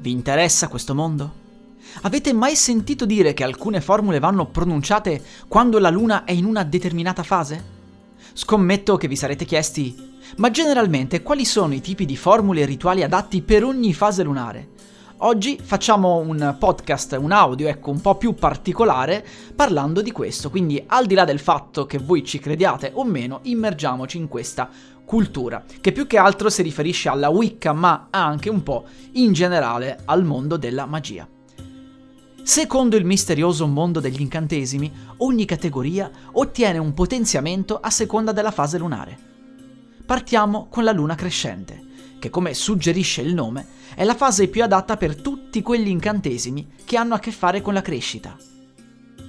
Vi 0.00 0.12
interessa 0.12 0.68
questo 0.68 0.94
mondo? 0.94 1.46
Avete 2.02 2.32
mai 2.32 2.54
sentito 2.54 3.04
dire 3.04 3.34
che 3.34 3.42
alcune 3.42 3.80
formule 3.80 4.20
vanno 4.20 4.46
pronunciate 4.46 5.20
quando 5.48 5.80
la 5.80 5.90
luna 5.90 6.22
è 6.22 6.30
in 6.30 6.44
una 6.44 6.62
determinata 6.62 7.24
fase? 7.24 7.76
Scommetto 8.32 8.96
che 8.96 9.08
vi 9.08 9.16
sarete 9.16 9.44
chiesti, 9.44 10.20
ma 10.36 10.50
generalmente 10.52 11.22
quali 11.22 11.44
sono 11.44 11.74
i 11.74 11.80
tipi 11.80 12.06
di 12.06 12.16
formule 12.16 12.60
e 12.60 12.66
rituali 12.66 13.02
adatti 13.02 13.42
per 13.42 13.64
ogni 13.64 13.92
fase 13.92 14.22
lunare? 14.22 14.68
Oggi 15.22 15.58
facciamo 15.60 16.18
un 16.18 16.54
podcast, 16.56 17.18
un 17.20 17.32
audio, 17.32 17.66
ecco, 17.66 17.90
un 17.90 18.00
po' 18.00 18.14
più 18.14 18.34
particolare 18.34 19.26
parlando 19.56 20.00
di 20.00 20.12
questo, 20.12 20.48
quindi 20.48 20.80
al 20.86 21.06
di 21.06 21.14
là 21.14 21.24
del 21.24 21.40
fatto 21.40 21.86
che 21.86 21.98
voi 21.98 22.24
ci 22.24 22.38
crediate 22.38 22.92
o 22.94 23.02
meno, 23.02 23.40
immergiamoci 23.42 24.16
in 24.16 24.28
questa 24.28 24.70
cultura, 25.08 25.64
che 25.80 25.90
più 25.90 26.06
che 26.06 26.18
altro 26.18 26.50
si 26.50 26.60
riferisce 26.60 27.08
alla 27.08 27.30
Wicca, 27.30 27.72
ma 27.72 28.08
anche 28.10 28.50
un 28.50 28.62
po' 28.62 28.84
in 29.12 29.32
generale 29.32 30.00
al 30.04 30.22
mondo 30.22 30.58
della 30.58 30.84
magia. 30.84 31.26
Secondo 32.42 32.94
il 32.94 33.06
misterioso 33.06 33.66
mondo 33.66 34.00
degli 34.00 34.20
incantesimi, 34.20 34.92
ogni 35.18 35.46
categoria 35.46 36.10
ottiene 36.32 36.76
un 36.76 36.92
potenziamento 36.92 37.80
a 37.80 37.88
seconda 37.88 38.32
della 38.32 38.50
fase 38.50 38.76
lunare. 38.76 39.18
Partiamo 40.04 40.66
con 40.68 40.84
la 40.84 40.92
luna 40.92 41.14
crescente, 41.14 41.86
che 42.18 42.28
come 42.28 42.52
suggerisce 42.52 43.22
il 43.22 43.32
nome, 43.32 43.66
è 43.94 44.04
la 44.04 44.14
fase 44.14 44.48
più 44.48 44.62
adatta 44.62 44.98
per 44.98 45.16
tutti 45.22 45.62
quegli 45.62 45.88
incantesimi 45.88 46.68
che 46.84 46.98
hanno 46.98 47.14
a 47.14 47.18
che 47.18 47.32
fare 47.32 47.62
con 47.62 47.72
la 47.72 47.80
crescita. 47.80 48.36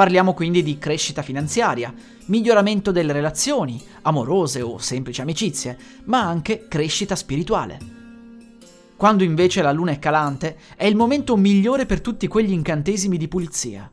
Parliamo 0.00 0.32
quindi 0.32 0.62
di 0.62 0.78
crescita 0.78 1.20
finanziaria, 1.20 1.92
miglioramento 2.28 2.90
delle 2.90 3.12
relazioni, 3.12 3.78
amorose 4.00 4.62
o 4.62 4.78
semplici 4.78 5.20
amicizie, 5.20 5.76
ma 6.04 6.22
anche 6.22 6.68
crescita 6.68 7.14
spirituale. 7.14 7.78
Quando 8.96 9.24
invece 9.24 9.60
la 9.60 9.72
luna 9.72 9.90
è 9.90 9.98
calante, 9.98 10.56
è 10.74 10.86
il 10.86 10.96
momento 10.96 11.36
migliore 11.36 11.84
per 11.84 12.00
tutti 12.00 12.28
quegli 12.28 12.52
incantesimi 12.52 13.18
di 13.18 13.28
pulizia. 13.28 13.92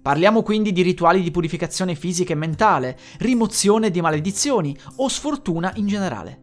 Parliamo 0.00 0.40
quindi 0.42 0.72
di 0.72 0.80
rituali 0.80 1.20
di 1.20 1.30
purificazione 1.30 1.94
fisica 1.94 2.32
e 2.32 2.36
mentale, 2.36 2.98
rimozione 3.18 3.90
di 3.90 4.00
maledizioni 4.00 4.74
o 4.96 5.08
sfortuna 5.08 5.72
in 5.74 5.88
generale. 5.88 6.40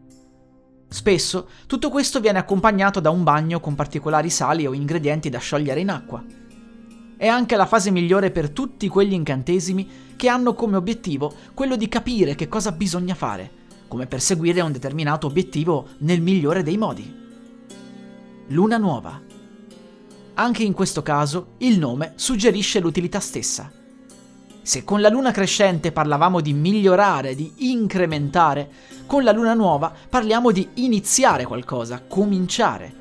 Spesso 0.86 1.48
tutto 1.66 1.90
questo 1.90 2.20
viene 2.20 2.38
accompagnato 2.38 3.00
da 3.00 3.10
un 3.10 3.24
bagno 3.24 3.58
con 3.58 3.74
particolari 3.74 4.30
sali 4.30 4.64
o 4.64 4.74
ingredienti 4.74 5.28
da 5.28 5.40
sciogliere 5.40 5.80
in 5.80 5.90
acqua. 5.90 6.24
È 7.20 7.26
anche 7.26 7.54
la 7.56 7.66
fase 7.66 7.90
migliore 7.90 8.30
per 8.30 8.48
tutti 8.48 8.88
quegli 8.88 9.12
incantesimi 9.12 10.14
che 10.16 10.28
hanno 10.30 10.54
come 10.54 10.78
obiettivo 10.78 11.30
quello 11.52 11.76
di 11.76 11.86
capire 11.86 12.34
che 12.34 12.48
cosa 12.48 12.72
bisogna 12.72 13.14
fare, 13.14 13.50
come 13.88 14.06
perseguire 14.06 14.62
un 14.62 14.72
determinato 14.72 15.26
obiettivo 15.26 15.88
nel 15.98 16.22
migliore 16.22 16.62
dei 16.62 16.78
modi 16.78 17.18
luna 18.46 18.78
nuova. 18.78 19.20
Anche 20.32 20.62
in 20.62 20.72
questo 20.72 21.02
caso 21.02 21.48
il 21.58 21.78
nome 21.78 22.14
suggerisce 22.14 22.80
l'utilità 22.80 23.20
stessa. 23.20 23.70
Se 24.62 24.82
con 24.82 25.02
la 25.02 25.10
luna 25.10 25.30
crescente 25.30 25.92
parlavamo 25.92 26.40
di 26.40 26.54
migliorare, 26.54 27.34
di 27.34 27.52
incrementare, 27.70 28.70
con 29.04 29.24
la 29.24 29.32
luna 29.32 29.52
nuova 29.52 29.92
parliamo 30.08 30.52
di 30.52 30.66
iniziare 30.76 31.44
qualcosa, 31.44 32.02
cominciare. 32.08 32.99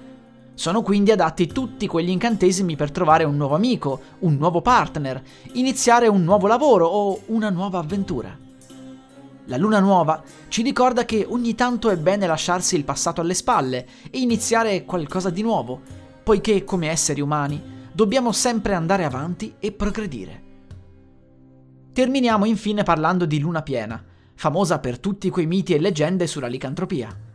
Sono 0.60 0.82
quindi 0.82 1.12
adatti 1.12 1.48
tutti 1.48 1.88
quegli 1.88 2.10
incantesimi 2.10 2.76
per 2.76 2.92
trovare 2.92 3.24
un 3.24 3.38
nuovo 3.38 3.56
amico, 3.56 4.02
un 4.20 4.36
nuovo 4.36 4.60
partner, 4.60 5.24
iniziare 5.54 6.10
un 6.10 6.22
nuovo 6.26 6.48
lavoro 6.48 6.86
o 6.86 7.22
una 7.28 7.50
nuova 7.50 7.80
avventura. 7.80 8.38
La 9.46 9.56
luna 9.56 9.80
nuova 9.80 10.22
ci 10.50 10.62
ricorda 10.62 11.06
che 11.06 11.26
ogni 11.26 11.56
tanto 11.56 11.90
è 11.90 11.96
bene 11.96 12.28
lasciarsi 12.28 12.76
il 12.76 12.84
passato 12.84 13.22
alle 13.22 13.36
spalle 13.36 13.88
e 14.12 14.20
iniziare 14.20 14.84
qualcosa 14.84 15.30
di 15.30 15.44
nuovo, 15.44 15.80
poiché 16.24 16.66
come 16.66 16.90
esseri 16.90 17.22
umani 17.22 17.64
dobbiamo 17.94 18.34
sempre 18.34 18.74
andare 18.74 19.06
avanti 19.06 19.54
e 19.60 19.72
progredire. 19.72 20.44
Terminiamo 21.94 22.44
infine 22.44 22.84
parlando 22.84 23.26
di 23.26 23.40
luna 23.40 23.62
piena, 23.62 24.04
famosa 24.36 24.80
per 24.80 25.00
tutti 25.00 25.30
quei 25.30 25.46
miti 25.46 25.74
e 25.74 25.80
leggende 25.80 26.28
sulla 26.28 26.48
licantropia. 26.48 27.28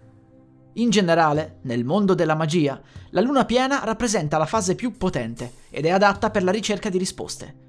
In 0.75 0.91
generale, 0.91 1.59
nel 1.63 1.85
mondo 1.85 2.15
della 2.15 2.35
magia, 2.35 2.81
la 3.11 3.21
luna 3.21 3.45
piena 3.45 3.83
rappresenta 3.85 4.39
la 4.39 4.47
fase 4.47 4.75
più 4.75 4.97
potente 4.97 5.53
ed 5.71 5.85
è 5.87 5.91
adatta 5.91 6.31
per 6.31 6.43
la 6.43 6.51
ricerca 6.51 6.89
di 6.89 6.99
risposte 6.99 7.65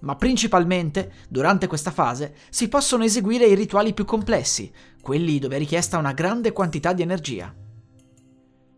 ma 0.00 0.16
principalmente 0.16 1.12
durante 1.28 1.66
questa 1.66 1.90
fase 1.90 2.34
si 2.50 2.68
possono 2.68 3.04
eseguire 3.04 3.46
i 3.46 3.54
rituali 3.54 3.92
più 3.92 4.04
complessi, 4.04 4.72
quelli 5.00 5.38
dove 5.38 5.56
è 5.56 5.58
richiesta 5.58 5.98
una 5.98 6.12
grande 6.12 6.52
quantità 6.52 6.92
di 6.92 7.02
energia. 7.02 7.54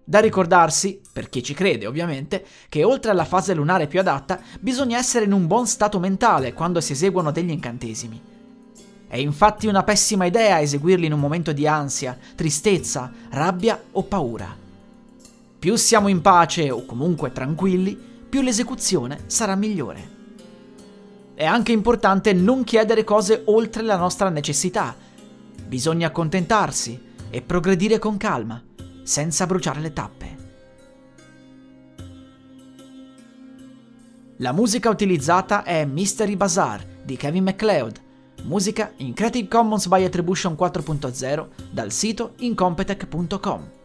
Da 0.05 0.19
ricordarsi, 0.19 1.01
per 1.13 1.29
chi 1.29 1.43
ci 1.43 1.55
crede 1.55 1.87
ovviamente, 1.87 2.45
che 2.69 2.83
oltre 2.83 3.13
alla 3.13 3.25
fase 3.25 3.55
lunare 3.55 3.87
più 3.87 4.01
adatta 4.01 4.41
bisogna 4.61 4.99
essere 4.99 5.25
in 5.25 5.33
un 5.33 5.47
buon 5.47 5.67
stato 5.67 6.01
mentale 6.01 6.53
quando 6.55 6.81
si 6.81 6.93
eseguono 6.93 7.31
degli 7.31 7.51
incantesimi. 7.51 8.32
È 9.13 9.19
infatti 9.19 9.67
una 9.67 9.83
pessima 9.83 10.25
idea 10.25 10.63
eseguirli 10.63 11.05
in 11.05 11.13
un 11.13 11.21
momento 11.21 11.53
di 11.53 11.67
ansia, 11.67 12.17
tristezza, 12.35 13.13
rabbia 13.29 13.79
o 13.93 14.05
paura. 14.05 14.57
Più 15.59 15.77
siamo 15.77 16.09
in 16.09 16.23
pace 16.23 16.71
o 16.71 16.87
comunque 16.87 17.31
tranquilli, 17.31 17.95
più 17.95 18.41
l'esecuzione 18.41 19.25
sarà 19.27 19.55
migliore. 19.55 20.09
È 21.35 21.45
anche 21.45 21.73
importante 21.73 22.33
non 22.33 22.65
chiedere 22.65 23.05
cose 23.05 23.43
oltre 23.45 23.83
la 23.83 23.99
nostra 23.99 24.31
necessità. 24.31 24.97
Bisogna 25.67 26.07
accontentarsi 26.07 26.99
e 27.29 27.43
progredire 27.43 27.99
con 27.99 28.17
calma, 28.17 28.63
senza 29.03 29.45
bruciare 29.45 29.81
le 29.81 29.93
tappe. 29.93 30.37
La 34.39 34.53
musica 34.53 34.89
utilizzata 34.89 35.65
è 35.65 35.85
Mystery 35.85 36.35
Bazaar 36.35 36.83
di 37.05 37.19
Kevin 37.19 37.45
MacLeod, 37.45 38.01
musica 38.43 38.93
in 38.97 39.15
Creative 39.15 39.49
Commons 39.49 39.87
by 39.87 40.05
Attribution 40.05 40.57
4.0 40.57 41.49
dal 41.71 41.91
sito 41.91 42.33
incompetech.com. 42.39 43.82